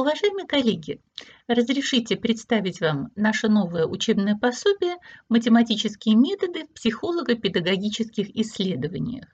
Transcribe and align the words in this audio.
Уважаемые 0.00 0.46
коллеги, 0.46 0.98
разрешите 1.46 2.16
представить 2.16 2.80
вам 2.80 3.10
наше 3.16 3.48
новое 3.48 3.84
учебное 3.84 4.34
пособие 4.34 4.96
«Математические 5.28 6.14
методы 6.14 6.64
в 6.64 6.72
психолого-педагогических 6.72 8.34
исследованиях». 8.34 9.26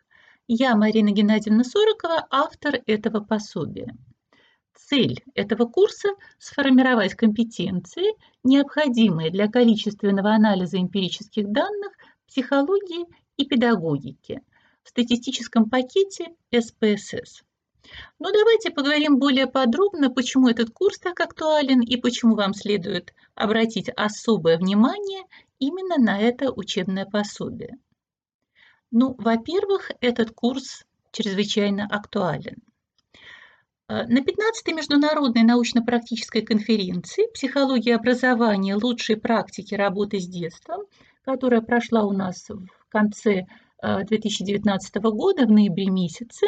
Я, 0.49 0.75
Марина 0.75 1.13
Геннадьевна 1.13 1.63
Сорокова, 1.63 2.27
автор 2.31 2.81
этого 2.87 3.21
пособия. 3.21 3.97
Цель 4.75 5.23
этого 5.37 5.67
курса– 5.67 6.09
сформировать 6.41 7.15
компетенции, 7.15 8.17
необходимые 8.43 9.31
для 9.31 9.47
количественного 9.47 10.35
анализа 10.35 10.79
эмпирических 10.79 11.49
данных 11.49 11.93
психологии 12.27 13.07
и 13.37 13.47
педагогики 13.47 14.43
в 14.83 14.89
статистическом 14.89 15.71
пакете 15.71 16.35
СПСС. 16.53 17.45
Но 18.19 18.33
давайте 18.33 18.71
поговорим 18.71 19.19
более 19.19 19.47
подробно, 19.47 20.11
почему 20.11 20.49
этот 20.49 20.71
курс 20.71 20.99
так 20.99 21.21
актуален 21.21 21.81
и 21.81 21.97
почему 21.97 22.35
вам 22.35 22.55
следует 22.55 23.15
обратить 23.35 23.91
особое 23.97 24.59
внимание 24.59 25.25
именно 25.59 25.97
на 25.99 26.19
это 26.19 26.53
учебное 26.53 27.07
пособие. 27.07 27.79
Ну, 28.91 29.15
во-первых, 29.19 29.91
этот 30.01 30.31
курс 30.31 30.85
чрезвычайно 31.13 31.87
актуален. 31.87 32.63
Э, 33.89 34.07
на 34.07 34.19
15-й 34.19 34.73
международной 34.73 35.43
научно-практической 35.43 36.43
конференции 36.43 37.31
«Психология 37.33 37.97
образования. 37.97 38.77
Лучшие 38.77 39.17
практики 39.17 39.75
работы 39.75 40.19
с 40.19 40.27
детством», 40.27 40.83
которая 41.25 41.61
прошла 41.61 42.05
у 42.05 42.13
нас 42.13 42.49
в 42.49 42.89
конце 42.89 43.47
2019 43.83 44.97
э, 44.97 45.01
года, 45.01 45.47
в 45.47 45.51
ноябре 45.51 45.87
месяце, 45.87 46.47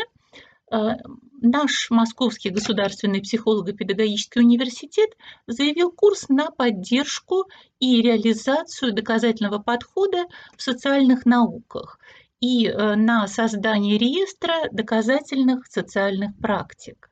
наш 0.70 1.90
Московский 1.90 2.50
государственный 2.50 3.20
психолого-педагогический 3.20 4.40
университет 4.40 5.10
заявил 5.46 5.90
курс 5.90 6.28
на 6.28 6.50
поддержку 6.50 7.48
и 7.78 8.02
реализацию 8.02 8.92
доказательного 8.92 9.58
подхода 9.58 10.24
в 10.56 10.62
социальных 10.62 11.26
науках 11.26 11.98
и 12.40 12.66
э, 12.66 12.94
на 12.96 13.26
создание 13.26 13.98
реестра 13.98 14.68
доказательных 14.70 15.66
социальных 15.66 16.36
практик. 16.38 17.10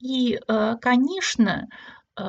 И, 0.00 0.38
э, 0.46 0.76
конечно, 0.80 1.68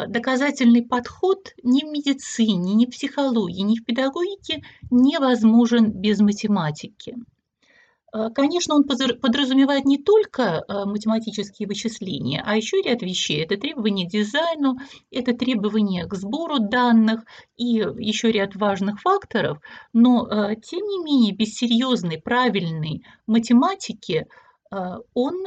доказательный 0.07 0.85
подход 0.85 1.53
ни 1.63 1.81
в 1.85 1.89
медицине, 1.89 2.75
ни 2.75 2.85
в 2.85 2.89
психологии, 2.89 3.61
ни 3.61 3.77
в 3.79 3.85
педагогике 3.85 4.61
невозможен 4.91 5.91
без 5.91 6.19
математики. 6.19 7.15
Э, 8.13 8.29
конечно, 8.33 8.75
он 8.75 8.83
подразумевает 8.85 9.85
не 9.85 9.97
только 9.97 10.63
э, 10.67 10.85
математические 10.85 11.67
вычисления, 11.67 12.41
а 12.45 12.55
еще 12.55 12.81
ряд 12.81 13.01
вещей. 13.01 13.43
Это 13.43 13.57
требования 13.57 14.07
к 14.07 14.11
дизайну, 14.11 14.77
это 15.11 15.33
требования 15.33 16.05
к 16.05 16.15
сбору 16.15 16.59
данных 16.59 17.25
и 17.57 17.65
еще 17.65 18.31
ряд 18.31 18.55
важных 18.55 19.01
факторов. 19.01 19.59
Но, 19.93 20.27
э, 20.27 20.55
тем 20.55 20.85
не 20.87 21.03
менее, 21.03 21.33
без 21.33 21.55
серьезной, 21.55 22.19
правильной 22.19 23.03
математики 23.25 24.27
он 25.13 25.45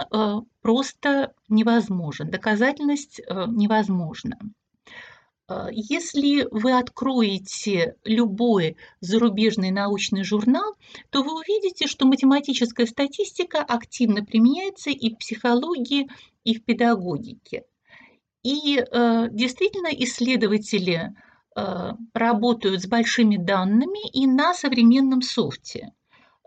просто 0.63 1.35
невозможен, 1.51 2.31
доказательность 2.31 3.21
невозможна. 3.29 4.39
А, 5.51 5.69
если 5.73 6.47
вы 6.53 6.79
откроете 6.79 7.97
любой 8.05 8.77
зарубежный 9.01 9.73
научный 9.73 10.23
журнал, 10.23 10.77
то 11.11 11.23
вы 11.25 11.35
увидите, 11.35 11.89
что 11.89 12.07
математическая 12.07 12.87
статистика 12.87 13.59
активно 13.59 14.25
применяется 14.25 14.91
и 14.91 15.13
в 15.13 15.19
психологии, 15.19 16.09
и 16.45 16.55
в 16.55 16.65
педагогике. 16.65 17.65
И 18.45 18.79
э, 18.79 19.29
действительно 19.33 19.89
исследователи 19.89 21.15
э, 21.57 21.91
работают 22.15 22.83
с 22.83 22.87
большими 22.87 23.37
данными 23.37 24.09
и 24.13 24.27
на 24.29 24.55
современном 24.55 25.21
софте. 25.21 25.93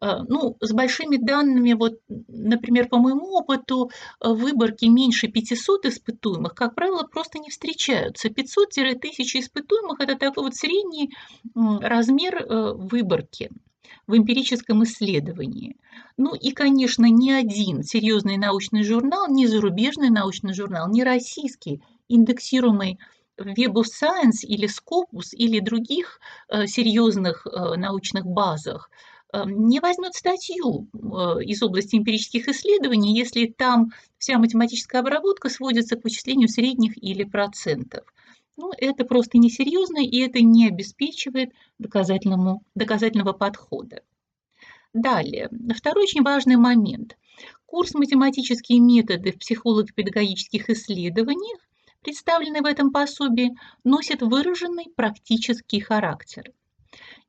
Э, 0.04 0.24
ну, 0.28 0.58
с 0.60 0.74
большими 0.74 1.16
данными, 1.16 1.74
вот, 1.74 1.94
например, 2.28 2.90
по 2.90 2.98
моему 2.98 3.38
опыту, 3.38 3.90
э, 4.20 4.34
выборки 4.34 4.86
меньше 4.86 5.30
500 5.30 5.86
испытуемых, 5.86 6.54
как 6.56 6.76
правило, 6.76 7.04
просто 7.04 7.40
не 7.40 7.50
встречаются. 7.50 8.28
500-1000 8.28 9.40
испытуемых– 9.40 10.00
это 10.02 10.16
такой 10.16 10.44
вот 10.44 10.56
средний 10.56 11.14
размер 11.56 12.36
э, 12.36 12.74
выборки 12.74 13.50
в 14.06 14.18
эмпирическом 14.18 14.84
исследовании. 14.84 15.78
Ну 16.18 16.36
и, 16.36 16.52
конечно, 16.52 17.06
ни 17.06 17.32
один 17.32 17.84
серьезный 17.84 18.36
научный 18.36 18.84
журнал, 18.84 19.30
ни 19.30 19.46
зарубежный 19.46 20.10
научный 20.10 20.54
журнал, 20.54 20.90
ни 20.90 21.02
российский, 21.02 21.82
индексируемый 22.10 23.00
в 23.38 23.48
Web 23.48 23.76
of 23.76 23.86
Science 23.86 24.44
или 24.44 24.68
Scopus 24.68 25.30
или 25.32 25.60
других 25.60 26.20
серьезных 26.66 27.48
научных 27.78 28.26
базах– 28.26 28.92
не 29.46 29.80
возьмет 29.80 30.14
статью 30.14 30.88
э, 30.94 31.44
из 31.44 31.64
области 31.64 31.96
эмпирических 31.96 32.48
исследований, 32.48 33.18
если 33.18 33.48
там 33.48 33.92
вся 34.20 34.38
математическая 34.38 35.02
обработка 35.02 35.50
сводится 35.50 35.96
к 35.96 36.04
вычислению 36.04 36.48
средних 36.48 37.02
или 37.02 37.24
процентов. 37.24 38.06
Ну, 38.58 38.72
это 38.78 39.04
просто 39.06 39.40
несерьезно, 39.40 39.98
и 39.98 40.20
это 40.20 40.42
не 40.42 40.68
обеспечивает 40.68 41.52
доказательному, 41.80 42.64
доказательного 42.76 43.34
подхода. 43.34 44.04
Далее, 44.94 45.50
второй 45.76 46.04
очень 46.04 46.22
важный 46.22 46.58
момент. 46.58 47.18
Курс 47.66 47.96
«Математические 47.96 48.80
методы 48.80 49.32
в 49.32 49.40
психолого-педагогических 49.40 50.70
исследованиях», 50.70 51.60
представленный 52.04 52.62
в 52.62 52.66
этом 52.66 52.92
пособии, 52.92 53.58
носит 53.84 54.22
выраженный 54.22 54.86
практический 54.96 55.80
характер– 55.80 56.52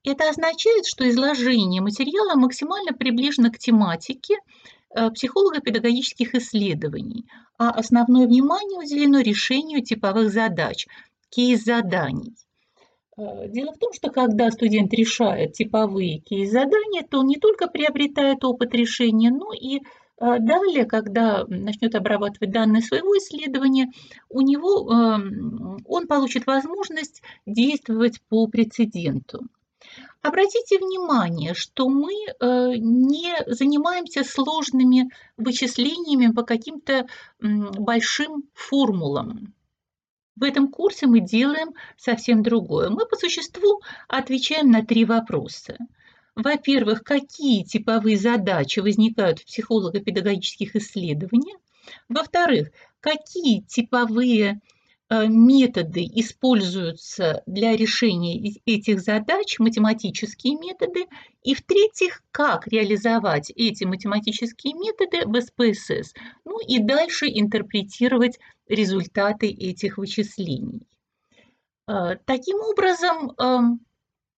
это 0.04 0.28
означает, 0.28 0.86
что 0.86 1.08
изложение 1.08 1.80
материала 1.80 2.34
максимально 2.34 2.92
приближено 2.92 3.50
к 3.50 3.58
тематике 3.58 4.36
э, 4.94 5.10
психолого-педагогических 5.10 6.34
исследований, 6.34 7.26
а 7.58 7.70
основное 7.70 8.26
внимание 8.26 8.78
уделено 8.78 9.20
решению 9.20 9.82
типовых 9.82 10.30
задач, 10.30 10.86
кейс-заданий. 11.30 12.34
Э, 13.16 13.48
дело 13.48 13.72
в 13.72 13.78
том, 13.78 13.92
что 13.92 14.10
когда 14.10 14.50
студент 14.50 14.92
решает 14.92 15.54
типовые 15.54 16.18
кейс-задания, 16.18 17.06
то 17.08 17.20
он 17.20 17.26
не 17.26 17.36
только 17.36 17.66
приобретает 17.68 18.44
опыт 18.44 18.74
решения, 18.74 19.30
но 19.30 19.52
и 19.52 19.78
э, 19.78 19.80
далее, 20.18 20.84
когда 20.84 21.44
начнет 21.48 21.94
обрабатывать 21.94 22.50
данные 22.50 22.82
своего 22.82 23.16
исследования, 23.16 23.90
у 24.28 24.42
него, 24.42 24.92
эм, 24.92 25.78
он 25.86 26.06
получит 26.06 26.46
возможность 26.46 27.22
действовать 27.46 28.20
по 28.28 28.46
прецеденту. 28.48 29.48
Обратите 30.22 30.78
внимание, 30.78 31.54
что 31.54 31.88
мы 31.88 32.12
э, 32.12 32.72
не 32.76 33.34
занимаемся 33.46 34.24
сложными 34.24 35.10
вычислениями 35.36 36.32
по 36.32 36.42
каким-то 36.42 37.06
большим 37.40 38.44
формулам. 38.54 39.54
В 40.36 40.42
этом 40.42 40.68
курсе 40.68 41.06
мы 41.06 41.20
делаем 41.20 41.74
совсем 41.96 42.42
другое. 42.42 42.90
Мы 42.90 43.06
по 43.06 43.16
существу 43.16 43.80
отвечаем 44.08 44.70
на 44.70 44.84
три 44.84 45.04
вопроса. 45.04 45.76
Во-первых, 46.34 47.04
какие 47.04 47.62
типовые 47.62 48.16
задачи 48.16 48.80
возникают 48.80 49.38
в 49.38 49.44
психолого-педагогических 49.44 50.74
исследованиях? 50.74 51.58
Во-вторых, 52.08 52.70
какие 53.00 53.60
типовые 53.60 54.60
методы 55.28 56.04
используются 56.14 57.42
для 57.46 57.76
решения 57.76 58.54
этих 58.66 59.00
задач, 59.00 59.58
математические 59.58 60.56
методы, 60.56 61.06
и 61.42 61.54
в-третьих, 61.54 62.22
как 62.30 62.66
реализовать 62.66 63.50
эти 63.54 63.84
математические 63.84 64.74
методы 64.74 65.26
в 65.26 65.40
СПСС, 65.40 66.14
ну 66.44 66.58
и 66.66 66.78
дальше 66.78 67.26
интерпретировать 67.26 68.38
результаты 68.68 69.48
этих 69.48 69.98
вычислений. 69.98 70.86
Э, 71.86 72.16
таким 72.24 72.60
образом, 72.60 73.32
эм, 73.38 73.80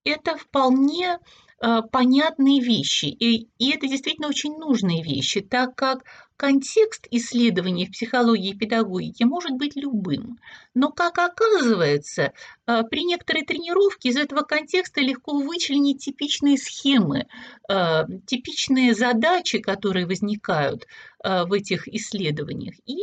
это 0.05 0.37
вполне 0.37 1.19
э, 1.61 1.83
понятные 1.93 2.61
вещи, 2.61 3.07
и, 3.07 3.49
и 3.59 3.71
это 3.71 3.87
действительно 3.87 4.29
очень 4.29 4.57
нужные 4.57 5.03
вещи, 5.03 5.41
так 5.41 5.75
как 5.77 6.05
контекст 6.37 7.07
исследований 7.11 7.87
в 7.87 7.93
психологии 7.93 8.51
и 8.51 8.57
педагогике 8.57 9.25
может 9.25 9.53
быть 9.53 9.77
любым. 9.77 10.39
Но, 10.75 10.91
как 10.91 11.19
оказывается, 11.19 12.33
э, 12.67 12.83
при 12.91 13.05
некоторой 13.05 13.43
тренировке 13.43 14.11
из 14.11 14.17
этого 14.17 14.43
контекста 14.43 15.01
легко 15.01 15.39
вычленить 15.39 16.05
типичные 16.05 16.59
схемы, 16.59 17.27
э, 17.69 18.05
типичные 18.27 18.95
задачи, 18.95 19.59
которые 19.59 20.07
возникают 20.07 20.87
в 21.25 21.53
этих 21.55 21.89
исследованиях, 21.89 22.75
и, 22.87 22.97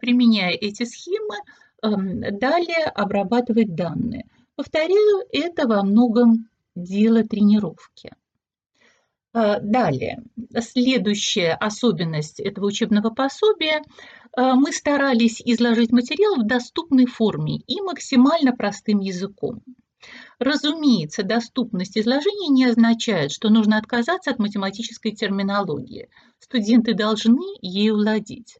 применяя 0.00 0.52
эти 0.52 0.84
схемы, 0.84 1.36
эм, 1.82 2.20
далее 2.38 2.84
обрабатывать 2.84 3.74
данные. 3.74 4.26
Повторяю, 4.54 5.24
это 5.32 5.66
во 5.66 5.82
многом 5.82 6.48
дело 6.76 7.24
тренировки. 7.24 8.12
А, 9.36 9.58
далее, 9.58 10.22
следующая 10.60 11.54
особенность 11.54 12.38
этого 12.38 12.66
учебного 12.66 13.10
пособия 13.10 13.82
мы 14.36 14.72
старались 14.72 15.42
изложить 15.44 15.90
материал 15.90 16.36
в 16.36 16.46
доступной 16.46 17.06
форме 17.06 17.56
и 17.66 17.80
максимально 17.80 18.52
простым 18.52 19.00
языком. 19.00 19.62
Разумеется, 20.38 21.24
доступность 21.24 21.98
изложения 21.98 22.48
не 22.48 22.66
означает, 22.66 23.32
что 23.32 23.48
нужно 23.48 23.78
отказаться 23.78 24.30
от 24.30 24.38
математической 24.38 25.10
терминологии. 25.10 26.08
Студенты 26.38 26.94
должны 26.94 27.56
ею 27.60 27.94
владеть. 27.94 28.58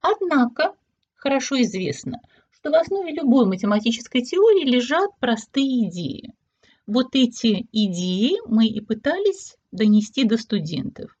Однако, 0.00 0.74
хорошо 1.14 1.60
известно, 1.62 2.20
что 2.50 2.70
в 2.70 2.74
основе 2.74 3.12
любой 3.12 3.46
математической 3.46 4.22
теории 4.22 4.68
лежат 4.68 5.10
простые 5.20 5.88
идеи. 5.88 6.34
Вот 6.86 7.14
эти 7.14 7.66
идеи 7.72 8.36
мы 8.46 8.66
и 8.66 8.80
пытались 8.80 9.56
донести 9.70 10.24
до 10.24 10.36
студентов. 10.36 11.16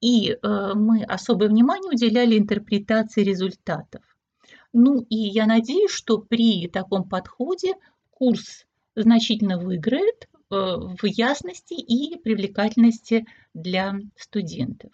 И 0.00 0.30
э, 0.30 0.74
мы 0.74 1.02
особое 1.04 1.48
внимание 1.48 1.90
уделяли 1.90 2.38
интерпретации 2.38 3.22
результатов. 3.22 4.02
Ну 4.72 5.00
и 5.08 5.16
я 5.16 5.46
надеюсь, 5.46 5.90
что 5.90 6.18
при 6.18 6.68
таком 6.68 7.08
подходе 7.08 7.74
курс 8.10 8.66
значительно 8.94 9.58
выиграет 9.58 10.24
э, 10.24 10.54
в 10.54 11.04
ясности 11.04 11.74
и 11.74 12.18
привлекательности 12.18 13.26
для 13.54 13.98
студентов. 14.16 14.92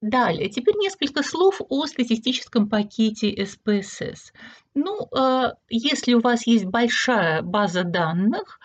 Далее, 0.00 0.48
теперь 0.48 0.76
несколько 0.76 1.24
слов 1.24 1.60
о 1.68 1.86
статистическом 1.86 2.68
пакете 2.68 3.44
СПСС. 3.44 4.32
Ну, 4.74 5.08
э, 5.10 5.54
если 5.68 6.14
у 6.14 6.20
вас 6.20 6.46
есть 6.46 6.66
большая 6.66 7.42
база 7.42 7.82
данных 7.82 8.60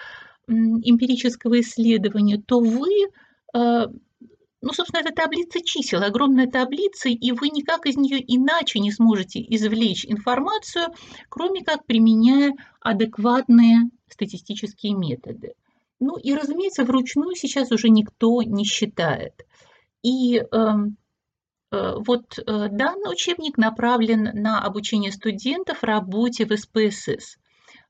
эмпирического 0.47 1.59
исследования, 1.61 2.37
то 2.45 2.59
вы 2.59 2.89
э, 3.55 3.87
ну, 4.63 4.71
собственно, 4.71 5.01
это 5.01 5.13
таблица 5.13 5.59
чисел, 5.61 6.03
огромная 6.03 6.47
таблица, 6.47 7.09
и 7.09 7.31
вы 7.33 7.49
никак 7.49 7.85
из 7.85 7.97
нее 7.97 8.23
иначе 8.25 8.79
не 8.79 8.91
сможете 8.93 9.41
извлечь 9.41 10.05
информацию, 10.05 10.87
кроме 11.27 11.63
как 11.65 11.85
применяя 11.85 12.53
адекватные 12.79 13.89
статистические 14.07 14.93
методы. 14.93 15.55
Ну 15.99 16.15
и, 16.17 16.33
разумеется, 16.33 16.85
вручную 16.85 17.35
сейчас 17.35 17.71
уже 17.71 17.89
никто 17.89 18.41
не 18.41 18.63
считает. 18.63 19.45
И 20.01 20.37
э, 20.37 20.45
э, 20.51 20.73
вот 22.05 22.37
э, 22.37 22.43
данный 22.69 23.11
учебник 23.11 23.57
направлен 23.57 24.29
на 24.33 24.61
обучение 24.61 25.11
студентов 25.11 25.83
работе 25.83 26.45
в 26.45 26.55
СПСС. 26.55 27.37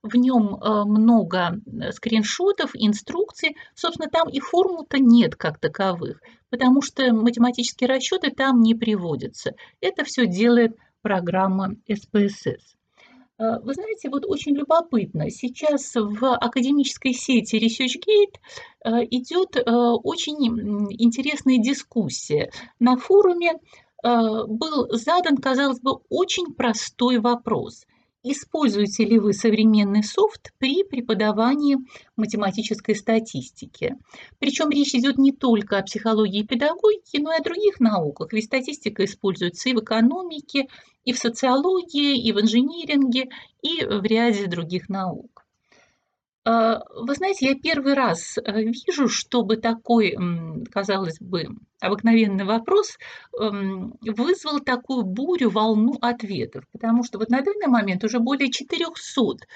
В 0.02 0.16
нем 0.16 0.56
э, 0.56 0.84
много 0.84 1.60
э, 1.66 1.92
скриншотов, 1.92 2.70
инструкций. 2.74 3.56
Собственно, 3.74 4.08
там 4.10 4.28
и 4.28 4.40
формул-то 4.40 4.98
нет 4.98 5.36
как 5.36 5.58
таковых, 5.58 6.20
потому 6.50 6.82
что 6.82 7.12
математические 7.12 7.88
расчеты 7.88 8.30
там 8.30 8.60
не 8.60 8.74
приводятся. 8.74 9.52
Это 9.80 10.04
все 10.04 10.26
делает 10.26 10.76
программа 11.02 11.74
СПСС. 11.90 12.76
Э, 13.38 13.58
вы 13.60 13.74
знаете, 13.74 14.08
вот 14.10 14.24
очень 14.26 14.54
любопытно, 14.56 15.30
сейчас 15.30 15.94
в 15.94 16.34
академической 16.36 17.12
сети 17.12 17.56
ResearchGate 17.56 19.06
идет 19.10 19.56
очень 19.66 20.36
интересная 20.98 21.58
дискуссия. 21.58 22.50
На 22.78 22.96
форуме 22.96 23.54
был 24.02 24.88
задан, 24.90 25.38
казалось 25.38 25.80
бы, 25.80 26.00
очень 26.10 26.52
простой 26.54 27.18
вопрос. 27.18 27.86
Используете 28.26 29.04
ли 29.04 29.18
вы 29.18 29.34
современный 29.34 30.02
софт 30.02 30.54
при 30.56 30.82
преподавании 30.82 31.76
математической 32.16 32.94
статистики? 32.94 33.96
Причем 34.38 34.70
речь 34.70 34.94
идет 34.94 35.18
не 35.18 35.30
только 35.30 35.76
о 35.76 35.82
психологии 35.82 36.40
и 36.40 36.46
педагогике, 36.46 37.20
но 37.20 37.34
и 37.34 37.36
о 37.36 37.42
других 37.42 37.80
науках, 37.80 38.32
ведь 38.32 38.46
статистика 38.46 39.04
используется 39.04 39.68
и 39.68 39.74
в 39.74 39.80
экономике, 39.80 40.68
и 41.04 41.12
в 41.12 41.18
социологии, 41.18 42.18
и 42.18 42.32
в 42.32 42.40
инжиниринге, 42.40 43.28
и 43.60 43.84
в 43.84 44.02
ряде 44.02 44.46
других 44.46 44.88
наук. 44.88 45.33
А, 46.44 46.82
вы 46.94 47.14
знаете, 47.14 47.46
я 47.46 47.54
первый 47.54 47.94
раз 47.94 48.36
э, 48.36 48.62
вижу, 48.62 49.08
чтобы 49.08 49.56
такой, 49.56 50.14
казалось 50.70 51.18
бы, 51.18 51.46
обыкновенный 51.80 52.44
вопрос 52.44 52.98
эм, 53.40 53.94
вызвал 54.02 54.60
такую 54.60 55.04
бурю, 55.04 55.50
волну 55.50 55.96
ответов, 56.02 56.64
потому 56.70 57.02
что 57.02 57.18
вот 57.18 57.30
на 57.30 57.40
данный 57.40 57.68
момент 57.68 58.04
уже 58.04 58.18
более 58.18 58.50
400 58.50 59.46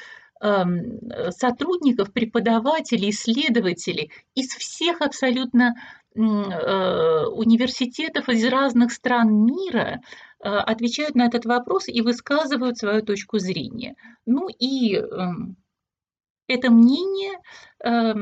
эм, 0.40 1.00
сотрудников, 1.30 2.12
преподавателей, 2.12 3.10
исследователей 3.10 4.10
из 4.34 4.48
всех 4.48 5.02
абсолютно 5.02 5.74
э, 6.14 6.20
университетов 6.20 8.30
из 8.30 8.46
разных 8.46 8.92
стран 8.92 9.44
мира 9.44 10.00
э, 10.40 10.48
отвечают 10.48 11.14
на 11.14 11.26
этот 11.26 11.44
вопрос 11.44 11.86
и 11.86 12.00
высказывают 12.00 12.78
свою 12.78 13.02
точку 13.02 13.38
зрения. 13.38 13.94
Ну 14.24 14.48
и 14.48 14.96
эм, 14.96 15.56
это 16.48 16.70
мнение 16.70 17.38
э, 17.84 18.14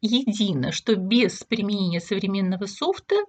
едино, 0.00 0.72
что 0.72 0.96
без 0.96 1.44
применения 1.44 2.00
современного 2.00 2.66
софта, 2.66 3.16
э, 3.16 3.22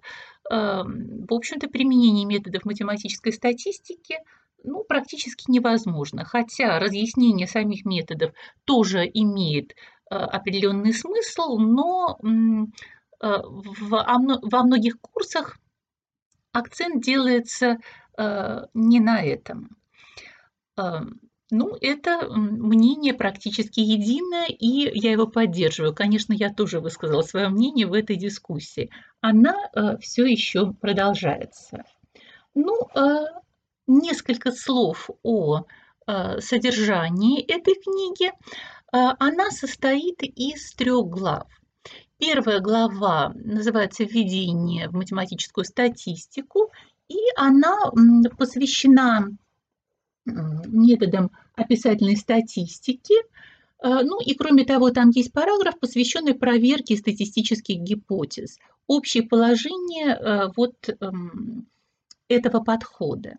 в 0.54 1.33
общем-то, 1.33 1.68
применение 1.68 2.25
методов 2.25 2.63
математической 2.63 3.33
статистики 3.33 4.18
ну, 4.63 4.83
практически 4.83 5.51
невозможно. 5.51 6.24
Хотя 6.24 6.80
разъяснение 6.80 7.48
самих 7.48 7.86
методов 7.86 8.33
тоже 8.63 9.10
имеет 9.13 9.71
э, 9.71 10.15
определенный 10.15 10.94
смысл, 10.94 11.57
но 11.57 12.18
э, 12.21 12.27
в, 13.19 13.89
во 13.89 14.63
многих 14.63 15.00
курсах 15.01 15.57
акцент 16.51 17.04
делается 17.04 17.77
э, 18.18 18.62
не 18.74 19.00
на 19.00 19.21
этом. 19.21 19.77
Ну, 21.56 21.78
это 21.82 22.30
мнение 22.30 23.14
практически 23.14 23.80
единое, 23.80 24.48
и 24.48 24.90
я 24.98 25.12
его 25.12 25.28
поддерживаю. 25.28 25.94
Конечно, 25.94 26.34
я 26.34 26.52
тоже 26.52 26.80
высказала 26.80 27.22
свое 27.22 27.48
мнение 27.50 27.86
в 27.86 27.94
этой 27.94 28.16
дискуссии. 28.16 28.90
Она 29.22 29.54
э, 29.76 29.98
все 30.00 30.26
еще 30.26 30.74
продолжается. 30.74 31.84
Ну, 32.56 32.90
э, 32.96 33.26
несколько 33.86 34.52
слов 34.52 35.12
о 35.22 35.66
э, 36.08 36.40
содержании 36.40 37.44
этой 37.44 37.76
книги. 37.76 38.32
Э, 38.92 39.14
она 39.20 39.52
состоит 39.52 40.24
из 40.24 40.74
трех 40.74 41.06
глав. 41.06 41.48
Первая 42.18 42.62
глава 42.62 43.32
называется 43.36 44.06
«Введение 44.06 44.90
в 44.90 44.94
математическую 44.94 45.66
статистику», 45.66 46.72
и 47.10 47.20
она 47.36 47.78
посвящена 48.40 49.28
методом 50.26 51.30
описательной 51.55 52.17
статистики. 52.17 53.15
Э, 53.81 54.01
ну 54.03 54.19
и 54.22 54.33
кроме 54.36 54.65
того, 54.65 54.89
там 54.91 55.10
есть 55.10 55.33
параграф, 55.33 55.79
посвященный 55.79 56.33
проверке 56.33 56.98
статистических 56.98 57.77
гипотез, 57.79 58.60
общее 58.88 59.24
положение 59.24 60.15
э, 60.15 60.50
вот 60.55 60.75
эм, 61.00 61.67
этого 62.27 62.63
подхода. 62.63 63.38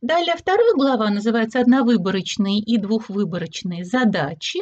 Далее 0.00 0.34
вторая 0.36 0.74
глава 0.74 1.08
называется 1.10 1.60
«Одновыборочные 1.60 2.60
и 2.60 2.76
двухвыборочные 2.76 3.84
задачи», 3.84 4.60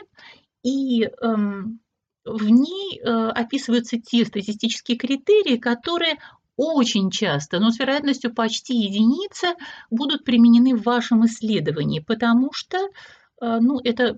и 0.63 1.05
эм, 1.05 1.81
в 2.25 2.49
ней 2.49 3.01
э, 3.01 3.29
описываются 3.31 3.99
те 3.99 4.25
статистические 4.25 4.99
критерии, 4.99 5.57
которые 5.57 6.19
очень 6.61 7.11
часто, 7.11 7.59
но 7.59 7.71
с 7.71 7.79
вероятностью 7.79 8.35
почти 8.35 8.75
единица, 8.77 9.55
будут 9.91 10.25
применены 10.25 10.77
в 10.77 10.83
вашем 10.83 11.25
исследовании, 11.25 12.01
потому 12.01 12.53
что 12.53 12.77
э, 12.77 12.89
ну, 13.41 13.81
это 13.83 14.15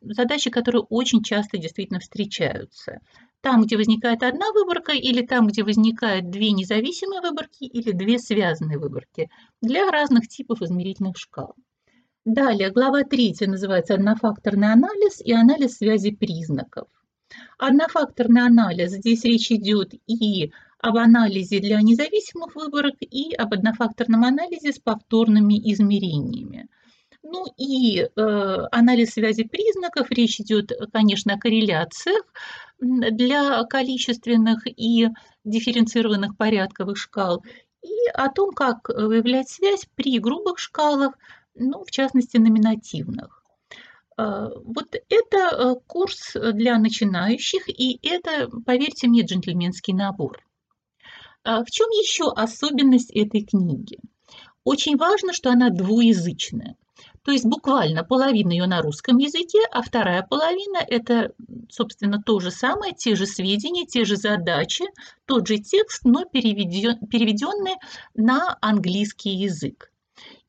задачи, 0.00 0.48
которые 0.48 0.84
очень 0.88 1.22
часто 1.22 1.58
действительно 1.58 2.00
встречаются. 2.00 3.00
Там, 3.42 3.64
где 3.64 3.76
возникает 3.76 4.22
одна 4.22 4.52
выборка, 4.52 4.92
или 4.92 5.20
там, 5.20 5.48
где 5.48 5.64
возникают 5.64 6.30
две 6.30 6.52
независимые 6.52 7.20
выборки, 7.20 7.64
или 7.64 7.92
две 7.92 8.18
связанные 8.18 8.78
выборки 8.78 9.28
для 9.60 9.90
разных 9.90 10.28
типов 10.28 10.62
измерительных 10.62 11.18
шкал. 11.18 11.54
Далее, 12.24 12.70
глава 12.70 13.02
3 13.02 13.34
называется 13.48 13.94
«Однофакторный 13.94 14.72
анализ 14.72 15.20
и 15.20 15.32
анализ 15.32 15.76
связи 15.76 16.12
признаков». 16.12 16.88
Однофакторный 17.58 18.46
анализ, 18.46 18.92
здесь 18.92 19.24
речь 19.24 19.50
идет 19.50 19.92
и 20.06 20.52
об 20.82 20.96
анализе 20.96 21.60
для 21.60 21.80
независимых 21.80 22.56
выборок 22.56 22.94
и 23.00 23.32
об 23.34 23.54
однофакторном 23.54 24.24
анализе 24.24 24.72
с 24.72 24.80
повторными 24.80 25.54
измерениями. 25.72 26.68
Ну 27.22 27.44
и 27.56 28.00
э, 28.00 28.08
анализ 28.72 29.10
связи 29.10 29.44
признаков, 29.44 30.10
речь 30.10 30.40
идет, 30.40 30.72
конечно, 30.92 31.34
о 31.34 31.38
корреляциях 31.38 32.24
для 32.80 33.62
количественных 33.62 34.66
и 34.66 35.08
дифференцированных 35.44 36.36
порядковых 36.36 36.98
шкал 36.98 37.44
и 37.82 38.08
о 38.12 38.28
том, 38.28 38.52
как 38.52 38.88
выявлять 38.88 39.48
связь 39.48 39.86
при 39.94 40.18
грубых 40.18 40.58
шкалах, 40.58 41.14
ну, 41.54 41.84
в 41.84 41.92
частности, 41.92 42.38
номинативных. 42.38 43.44
Э, 44.18 44.48
вот 44.64 44.96
это 45.08 45.38
э, 45.38 45.74
курс 45.86 46.32
для 46.34 46.76
начинающих, 46.76 47.68
и 47.68 48.00
это, 48.02 48.50
поверьте 48.66 49.06
мне, 49.06 49.22
джентльменский 49.22 49.94
набор. 49.94 50.42
В 51.44 51.66
чем 51.70 51.88
еще 51.90 52.30
особенность 52.30 53.10
этой 53.10 53.42
книги? 53.42 53.98
Очень 54.64 54.96
важно, 54.96 55.32
что 55.32 55.50
она 55.50 55.70
двуязычная. 55.70 56.76
То 57.24 57.30
есть 57.30 57.44
буквально 57.44 58.02
половина 58.04 58.50
ее 58.50 58.66
на 58.66 58.80
русском 58.82 59.16
языке, 59.18 59.58
а 59.70 59.82
вторая 59.82 60.22
половина– 60.28 60.78
это, 60.88 61.32
собственно, 61.70 62.20
то 62.20 62.40
же 62.40 62.50
самое, 62.50 62.94
те 62.94 63.14
же 63.14 63.26
сведения, 63.26 63.86
те 63.86 64.04
же 64.04 64.16
задачи, 64.16 64.84
тот 65.24 65.46
же 65.46 65.58
текст, 65.58 66.04
но 66.04 66.24
переведен, 66.24 66.98
переведенный 67.06 67.76
на 68.14 68.56
английский 68.60 69.30
язык. 69.30 69.92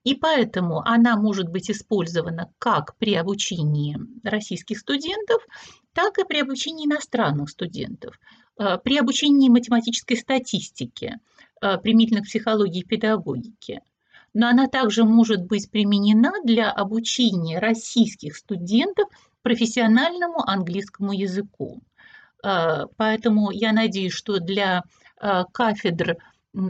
И 0.03 0.15
поэтому 0.15 0.79
она 0.79 1.15
может 1.15 1.47
быть 1.47 1.69
использована 1.69 2.51
как 2.59 2.97
при 2.97 3.13
обучении 3.15 3.97
российских 4.23 4.79
студентов, 4.79 5.45
так 5.93 6.17
и 6.17 6.25
при 6.25 6.39
обучении 6.41 6.85
иностранных 6.85 7.49
студентов, 7.49 8.19
при 8.57 8.97
обучении 8.97 9.49
математической 9.49 10.15
статистике, 10.15 11.19
э, 11.61 11.77
применительно 11.77 12.21
к 12.21 12.25
психологии 12.25 12.81
и 12.81 12.85
педагогике– 12.85 13.81
но 14.33 14.47
она 14.47 14.67
также 14.67 15.03
может 15.03 15.43
быть 15.43 15.69
применена 15.69 16.33
для 16.43 16.71
обучения 16.71 17.59
российских 17.59 18.35
студентов 18.35 19.07
профессиональному 19.41 20.41
английскому 20.47 21.13
языку. 21.13 21.81
А, 22.41 22.87
поэтому 22.97 23.51
я 23.51 23.71
надеюсь, 23.71 24.13
что 24.13 24.39
для 24.39 24.83
кафедр 25.53 26.17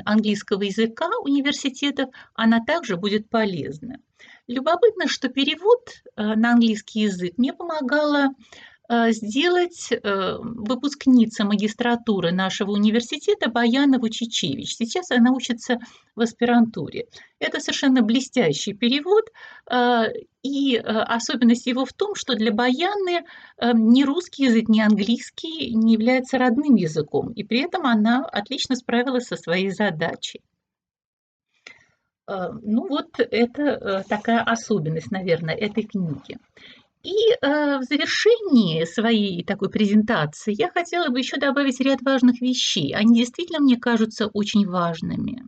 английского 0.05 0.61
языка 0.61 1.07
университетов 1.23 2.09
она 2.35 2.63
также 2.63 2.97
будет 2.97 3.27
полезна. 3.29 3.97
Любопытно, 4.47 5.07
что 5.07 5.29
перевод 5.29 6.03
на 6.15 6.51
английский 6.51 7.01
язык 7.01 7.33
мне 7.37 7.51
помогала 7.51 8.27
Э, 8.27 8.72
сделать 9.09 9.91
э, 9.91 10.37
выпускница 10.39 11.45
магистратуры 11.45 12.31
нашего 12.31 12.71
университета 12.71 13.49
Баянова 13.49 14.09
Чичевич. 14.09 14.75
Сейчас 14.75 15.11
она 15.11 15.31
учится 15.31 15.77
в 16.15 16.21
аспирантуре. 16.21 17.05
Это 17.39 17.59
совершенно 17.59 18.01
блестящий 18.01 18.73
перевод, 18.73 19.25
э, 19.69 20.05
и 20.41 20.75
особенность 20.75 21.67
его 21.67 21.85
в 21.85 21.93
том, 21.93 22.15
что 22.15 22.35
для 22.35 22.51
Баяны 22.51 23.23
ни 23.61 24.03
русский 24.03 24.43
язык, 24.45 24.67
ни 24.67 24.81
английский 24.81 25.73
не 25.73 25.93
является 25.93 26.37
родным 26.37 26.75
языком, 26.75 27.31
и 27.31 27.43
при 27.43 27.61
этом 27.61 27.85
она 27.85 28.25
отлично 28.25 28.75
справилась 28.75 29.27
со 29.27 29.37
своей 29.37 29.69
задачей. 29.69 30.41
Ну 32.27 32.87
вот 32.89 33.19
это 33.19 34.03
такая 34.09 34.41
особенность, 34.41 35.11
наверное, 35.11 35.55
этой 35.55 35.83
книги. 35.83 36.37
И 37.03 37.11
э, 37.11 37.79
в 37.79 37.83
завершении 37.83 38.85
своей 38.85 39.43
такой 39.43 39.69
презентации 39.69 40.55
я 40.57 40.69
хотела 40.69 41.09
бы 41.09 41.19
еще 41.19 41.35
добавить 41.35 41.81
ряд 41.81 42.01
важных 42.01 42.39
вещей. 42.39 42.95
Они 42.95 43.19
действительно 43.19 43.59
мне 43.59 43.75
кажутся 43.75 44.27
очень 44.27 44.65
важными. 44.65 45.43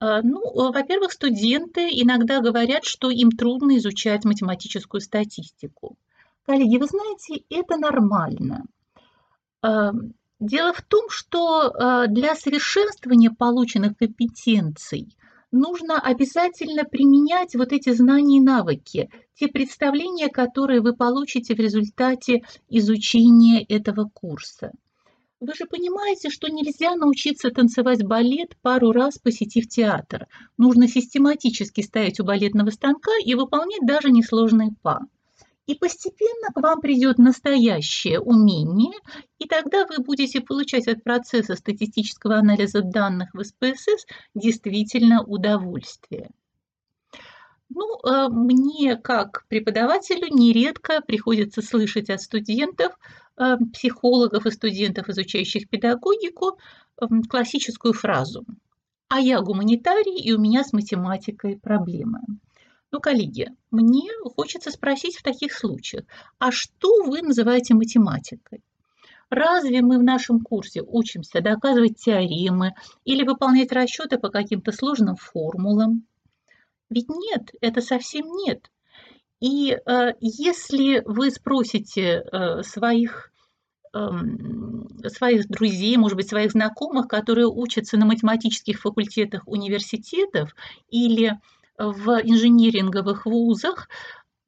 Э, 0.00 0.20
ну, 0.22 0.40
во-первых, 0.70 1.12
студенты 1.12 1.88
иногда 1.90 2.40
говорят, 2.40 2.84
что 2.84 3.10
им 3.10 3.30
трудно 3.30 3.78
изучать 3.78 4.26
математическую 4.26 5.00
статистику. 5.00 5.96
Коллеги, 6.44 6.76
вы 6.76 6.86
знаете, 6.86 7.44
это 7.48 7.78
нормально. 7.78 8.64
Э, 9.62 9.92
дело 10.40 10.74
в 10.74 10.82
том, 10.82 11.08
что 11.08 11.70
э, 11.70 12.06
для 12.08 12.34
совершенствования 12.34 13.30
полученных 13.30 13.96
компетенций 13.96 15.16
нужно 15.50 16.00
обязательно 16.00 16.84
применять 16.84 17.54
вот 17.54 17.72
эти 17.72 17.92
знания 17.92 18.38
и 18.38 18.42
навыки, 18.42 19.10
те 19.34 19.48
представления, 19.48 20.28
которые 20.28 20.80
вы 20.80 20.94
получите 20.94 21.54
в 21.54 21.58
результате 21.58 22.42
изучения 22.68 23.62
этого 23.62 24.10
курса. 24.12 24.72
Вы 25.40 25.54
же 25.54 25.66
понимаете, 25.66 26.30
что 26.30 26.48
нельзя 26.48 26.96
научиться 26.96 27.50
танцевать 27.50 28.04
балет 28.04 28.56
пару 28.60 28.90
раз, 28.90 29.18
посетив 29.18 29.68
театр. 29.68 30.26
Нужно 30.56 30.88
систематически 30.88 31.80
стоять 31.80 32.18
у 32.18 32.24
балетного 32.24 32.70
станка 32.70 33.12
и 33.24 33.34
выполнять 33.34 33.86
даже 33.86 34.10
несложные 34.10 34.70
па. 34.82 35.02
И 35.68 35.74
постепенно 35.74 36.48
к 36.54 36.62
вам 36.62 36.80
придет 36.80 37.18
настоящее 37.18 38.20
умение, 38.20 38.98
и 39.38 39.46
тогда 39.46 39.84
вы 39.84 40.02
будете 40.02 40.40
получать 40.40 40.88
от 40.88 41.04
процесса 41.04 41.56
статистического 41.56 42.36
анализа 42.38 42.80
данных 42.80 43.28
в 43.34 43.44
СПСС 43.44 44.06
действительно 44.34 45.22
удовольствие. 45.22 46.30
Ну, 47.68 47.98
э, 47.98 48.28
мне 48.30 48.96
как 48.96 49.44
преподавателю 49.48 50.34
нередко 50.34 51.02
приходится 51.02 51.60
слышать 51.60 52.08
от 52.08 52.22
студентов, 52.22 52.98
э, 53.36 53.58
психологов 53.74 54.46
и 54.46 54.50
студентов, 54.50 55.10
изучающих 55.10 55.68
педагогику, 55.68 56.58
эм, 57.02 57.22
классическую 57.24 57.92
фразу 57.92 58.46
«А 59.08 59.20
я 59.20 59.42
гуманитарий, 59.42 60.18
и 60.18 60.32
у 60.32 60.38
меня 60.38 60.64
с 60.64 60.72
математикой 60.72 61.58
проблемы». 61.58 62.20
Ну, 62.90 63.00
коллеги, 63.00 63.48
мне 63.70 64.08
хочется 64.36 64.70
спросить 64.70 65.16
в 65.16 65.22
таких 65.22 65.52
случаях, 65.52 66.04
а 66.38 66.50
что 66.50 67.04
вы 67.04 67.20
называете 67.20 67.74
математикой? 67.74 68.62
Разве 69.30 69.82
мы 69.82 69.98
в 69.98 70.02
нашем 70.02 70.40
курсе 70.40 70.82
учимся 70.82 71.42
доказывать 71.42 71.98
теоремы 71.98 72.74
или 73.04 73.24
выполнять 73.24 73.72
расчеты 73.72 74.16
по 74.16 74.30
каким-то 74.30 74.72
сложным 74.72 75.16
формулам? 75.16 76.06
Ведь 76.88 77.10
нет, 77.10 77.50
это 77.60 77.82
совсем 77.82 78.26
нет. 78.26 78.70
И 79.40 79.72
э, 79.72 80.12
если 80.20 81.02
вы 81.04 81.30
спросите 81.30 82.24
э, 82.32 82.62
своих, 82.62 83.30
э, 83.94 84.08
своих 85.08 85.46
друзей, 85.46 85.98
может 85.98 86.16
быть, 86.16 86.28
своих 86.28 86.52
знакомых, 86.52 87.06
которые 87.06 87.48
учатся 87.48 87.98
на 87.98 88.06
математических 88.06 88.80
факультетах 88.80 89.46
университетов 89.46 90.56
или 90.88 91.38
в 91.78 92.20
инжиниринговых 92.24 93.24
вузах, 93.24 93.88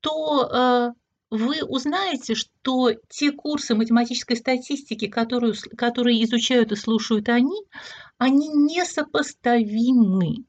то 0.00 0.48
э, 0.50 0.92
вы 1.30 1.62
узнаете, 1.62 2.34
что 2.34 2.92
те 3.08 3.30
курсы 3.30 3.74
математической 3.74 4.36
статистики, 4.36 5.06
которые, 5.06 5.54
которые 5.76 6.24
изучают 6.24 6.72
и 6.72 6.76
слушают 6.76 7.28
они, 7.28 7.62
они 8.18 8.48
несопоставимы 8.48 10.44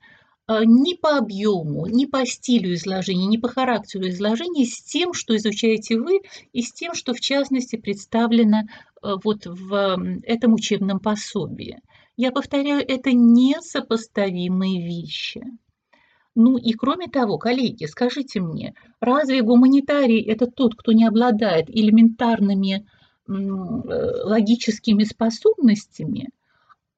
э, 0.48 0.62
ни 0.66 0.96
по 0.96 1.18
объему, 1.18 1.86
ни 1.86 2.06
по 2.06 2.26
стилю 2.26 2.74
изложения, 2.74 3.28
ни 3.28 3.38
по 3.38 3.48
характеру 3.48 4.08
изложения 4.08 4.66
с 4.66 4.82
тем, 4.82 5.14
что 5.14 5.36
изучаете 5.38 6.00
вы, 6.00 6.22
и 6.52 6.64
с 6.64 6.74
тем, 6.74 6.96
что 6.96 7.14
в 7.14 7.20
частности 7.20 7.76
представлено 7.76 8.62
э, 8.62 9.14
вот 9.24 9.46
в 9.46 10.22
этом 10.24 10.54
учебном 10.54 11.00
пособии. 11.00 11.80
Я 12.18 12.32
повторяю, 12.32 12.84
это 12.88 13.12
несопоставимые 13.14 14.84
вещи. 14.84 15.44
Ну 16.36 16.58
и 16.58 16.74
кроме 16.74 17.08
того, 17.08 17.38
коллеги, 17.38 17.86
скажите 17.86 18.40
мне, 18.40 18.74
разве 19.02 19.42
гуманитарий 19.42 20.22
это 20.22 20.48
тот, 20.48 20.76
кто 20.76 20.94
не 20.94 21.06
обладает 21.06 21.70
элементарными 21.70 22.86
э, 23.28 23.32
логическими 24.24 25.04
способностями? 25.04 26.30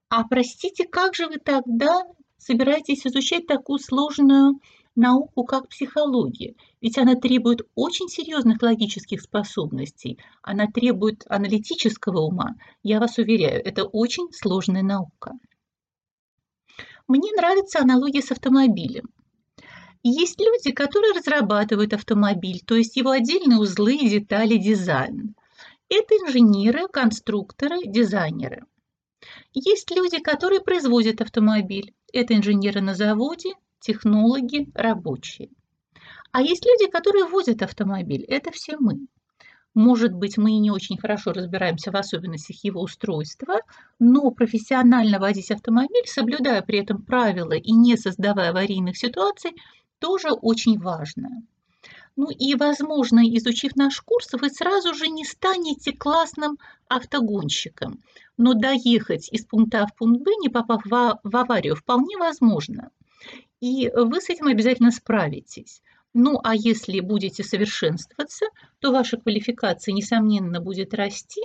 А 0.09 0.23
простите, 0.27 0.85
как 0.85 1.15
же 1.15 1.27
вы 1.27 1.39
тогда 1.39 2.03
собираетесь 2.37 3.07
изучать 3.07 3.47
такую 3.47 3.79
сложную 3.79 4.59
науку, 4.95 5.43
как 5.45 5.69
психология? 5.69 6.53
Ведь 6.79 6.99
она 6.99 7.15
требует 7.15 7.61
очень 7.73 8.09
серьезных 8.09 8.61
логических 8.61 9.19
способностей, 9.19 10.19
она 10.43 10.67
требует 10.67 11.23
аналитического 11.27 12.19
ума. 12.19 12.53
Я 12.83 12.99
вас 12.99 13.17
уверяю, 13.17 13.65
это 13.65 13.85
очень 13.85 14.31
сложная 14.31 14.83
наука. 14.83 15.39
Мне 17.07 17.31
нравится 17.35 17.79
аналогия 17.79 18.21
с 18.21 18.31
автомобилем. 18.31 19.12
Есть 20.03 20.39
люди, 20.39 20.71
которые 20.71 21.13
разрабатывают 21.13 21.93
автомобиль, 21.93 22.61
то 22.65 22.75
есть 22.75 22.97
его 22.97 23.11
отдельные 23.11 23.57
узлы, 23.57 23.97
детали, 23.97 24.57
дизайн. 24.57 25.33
Это 25.87 26.15
инженеры, 26.15 26.89
конструкторы, 26.89 27.85
дизайнеры. 27.85 28.65
Есть 29.53 29.91
люди, 29.91 30.19
которые 30.19 30.59
производят 30.59 31.21
автомобиль. 31.21 31.93
Это 32.11 32.35
инженеры 32.35 32.81
на 32.81 32.95
заводе, 32.95 33.53
технологи, 33.79 34.69
рабочие. 34.73 35.49
А 36.33 36.41
есть 36.41 36.65
люди, 36.65 36.91
которые 36.91 37.25
возят 37.25 37.61
автомобиль. 37.61 38.25
Это 38.27 38.51
все 38.51 38.75
мы. 38.77 39.07
Может 39.73 40.13
быть, 40.13 40.37
мы 40.37 40.51
не 40.57 40.69
очень 40.69 40.97
хорошо 40.97 41.31
разбираемся 41.31 41.91
в 41.91 41.95
особенностях 41.95 42.63
его 42.63 42.81
устройства, 42.81 43.59
но 43.99 44.29
профессионально 44.31 45.17
водить 45.17 45.49
автомобиль, 45.49 46.05
соблюдая 46.05 46.61
при 46.61 46.79
этом 46.79 47.01
правила 47.01 47.53
и 47.53 47.71
не 47.71 47.97
создавая 47.97 48.49
аварийных 48.49 48.97
ситуаций, 48.97 49.51
тоже 50.03 50.31
очень 50.31 50.77
важно. 50.79 51.29
Ну 52.17 52.29
и, 52.29 52.55
возможно, 52.55 53.21
изучив 53.37 53.77
наш 53.77 54.01
курс, 54.01 54.33
вы 54.33 54.49
сразу 54.49 54.93
же 54.93 55.07
не 55.07 55.23
станете 55.23 55.93
классным 55.93 56.59
автогонщиком, 56.89 58.01
но 58.35 58.53
доехать 58.53 59.29
из 59.31 59.45
пункта 59.45 59.83
А 59.83 59.87
в 59.87 59.95
пункт 59.95 60.21
Б, 60.21 60.31
не 60.41 60.49
попав 60.49 60.83
в, 60.83 61.19
в 61.23 61.37
аварию, 61.37 61.77
вполне 61.77 62.17
возможно. 62.17 62.91
И 63.61 63.89
вы 63.95 64.19
с 64.19 64.29
этим 64.29 64.47
обязательно 64.47 64.91
справитесь. 64.91 65.81
Ну 66.13 66.37
а 66.43 66.53
если 66.53 66.99
будете 66.99 67.41
совершенствоваться, 67.45 68.47
то 68.79 68.91
ваша 68.91 69.15
квалификация, 69.15 69.93
несомненно, 69.93 70.59
будет 70.59 70.93
расти, 70.93 71.41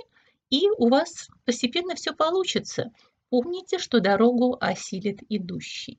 и 0.49 0.67
у 0.77 0.89
вас 0.89 1.29
постепенно 1.45 1.95
все 1.95 2.13
получится. 2.13 2.91
Помните, 3.29 3.79
что 3.79 4.01
дорогу 4.01 4.57
осилит 4.59 5.19
идущий. 5.29 5.97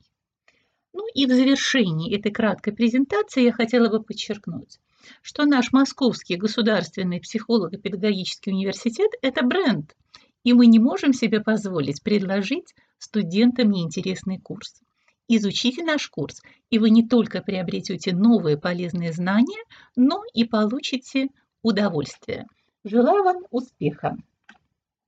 Ну 0.93 1.05
и 1.13 1.25
в 1.25 1.29
завершении 1.29 2.15
этой 2.15 2.31
краткой 2.31 2.73
презентации 2.73 3.43
я 3.43 3.53
хотела 3.53 3.89
бы 3.89 4.03
подчеркнуть, 4.03 4.79
что 5.21 5.45
наш 5.45 5.71
Московский 5.71 6.35
государственный 6.35 7.21
психолого-педагогический 7.21 8.51
университет– 8.51 9.11
это 9.21 9.45
бренд, 9.45 9.95
и 10.43 10.53
мы 10.53 10.67
не 10.67 10.79
можем 10.79 11.13
себе 11.13 11.39
позволить 11.39 12.03
предложить 12.03 12.73
студентам 12.97 13.71
неинтересный 13.71 14.37
курс. 14.37 14.81
Изучите 15.27 15.83
наш 15.83 16.09
курс, 16.09 16.41
и 16.69 16.77
вы 16.77 16.89
не 16.89 17.07
только 17.07 17.41
приобретете 17.41 18.13
новые 18.13 18.57
полезные 18.57 19.13
знания, 19.13 19.63
но 19.95 20.23
и 20.33 20.43
получите 20.43 21.29
удовольствие. 21.61 22.47
Желаю 22.83 23.23
вам 23.23 23.37
успеха! 23.49 24.17